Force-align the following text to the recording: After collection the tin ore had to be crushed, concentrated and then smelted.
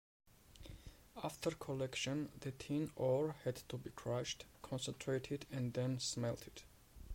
After 1.23 1.51
collection 1.51 2.31
the 2.39 2.49
tin 2.53 2.91
ore 2.95 3.33
had 3.43 3.57
to 3.69 3.77
be 3.77 3.91
crushed, 3.91 4.45
concentrated 4.63 5.45
and 5.51 5.73
then 5.75 5.99
smelted. 5.99 6.63